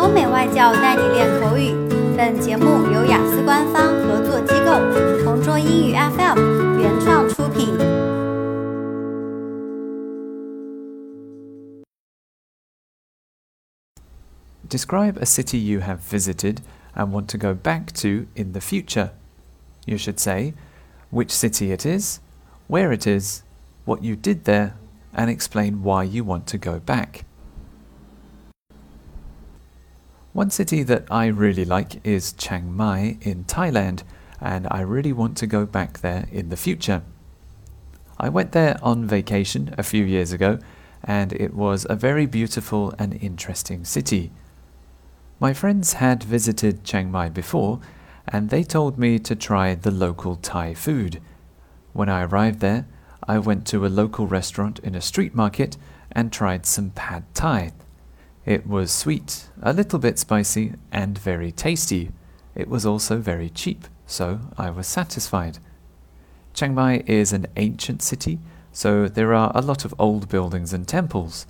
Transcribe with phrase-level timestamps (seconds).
[0.00, 1.74] 欧美外教带你练口语。
[2.16, 7.76] 本节目由雅思官方合作机构同桌英语 FM 原创出品。
[14.68, 16.58] Describe a city you have visited
[16.94, 19.10] and want to go back to in the future.
[19.84, 20.54] You should say
[21.10, 22.20] which city it is,
[22.68, 23.42] where it is,
[23.84, 24.72] what you did there,
[25.14, 27.24] and explain why you want to go back.
[30.33, 34.03] One city that I really like is Chiang Mai in Thailand,
[34.39, 37.01] and I really want to go back there in the future.
[38.17, 40.59] I went there on vacation a few years ago,
[41.03, 44.31] and it was a very beautiful and interesting city.
[45.37, 47.81] My friends had visited Chiang Mai before,
[48.25, 51.21] and they told me to try the local Thai food.
[51.91, 52.87] When I arrived there,
[53.27, 55.75] I went to a local restaurant in a street market
[56.09, 57.73] and tried some pad thai.
[58.45, 62.11] It was sweet, a little bit spicy, and very tasty.
[62.55, 65.59] It was also very cheap, so I was satisfied.
[66.53, 68.39] Chiang Mai is an ancient city,
[68.71, 71.45] so there are a lot of old buildings and temples.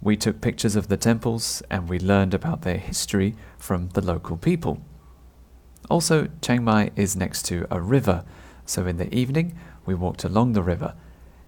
[0.00, 4.36] We took pictures of the temples and we learned about their history from the local
[4.36, 4.80] people.
[5.90, 8.24] Also, Chiang Mai is next to a river,
[8.66, 10.94] so in the evening we walked along the river.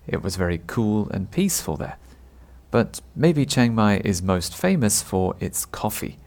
[0.06, 1.98] It was very cool and peaceful there.
[2.70, 6.18] But maybe Chiang Mai is most famous for its coffee.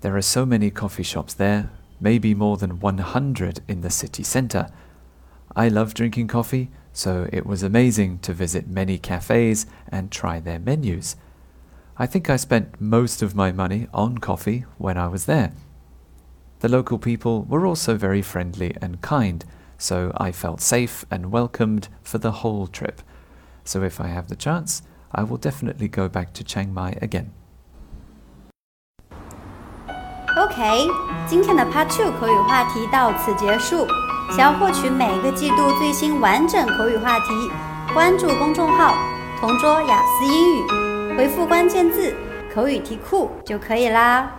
[0.00, 4.68] There are so many coffee shops there, maybe more than 100 in the city center.
[5.54, 10.58] I love drinking coffee, so it was amazing to visit many cafes and try their
[10.58, 11.16] menus.
[11.96, 15.52] I think I spent most of my money on coffee when I was there.
[16.60, 19.44] The local people were also very friendly and kind,
[19.78, 23.02] so I felt safe and welcomed for the whole trip.
[23.64, 27.26] So if I have the chance, I will definitely go back to Chiang Mai again.
[30.36, 30.88] OK，
[31.26, 33.86] 今天的 Part Two 口语话题到此结束。
[34.30, 37.50] 想要获取每个季度最新完整口语话题，
[37.92, 38.94] 关注公众号
[39.38, 42.14] “同桌雅思英语”，回复关键字
[42.54, 44.32] “口语题库”就可以啦。